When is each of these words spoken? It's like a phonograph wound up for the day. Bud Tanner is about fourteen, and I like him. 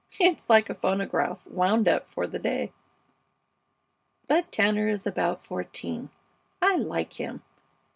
It's 0.19 0.49
like 0.49 0.67
a 0.67 0.73
phonograph 0.73 1.45
wound 1.45 1.87
up 1.87 2.07
for 2.09 2.25
the 2.25 2.39
day. 2.39 2.71
Bud 4.27 4.51
Tanner 4.51 4.87
is 4.87 5.05
about 5.05 5.45
fourteen, 5.45 6.09
and 6.59 6.71
I 6.73 6.75
like 6.77 7.13
him. 7.19 7.43